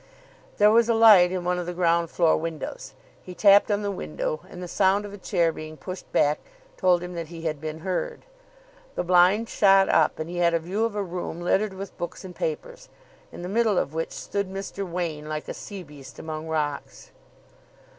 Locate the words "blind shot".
9.03-9.89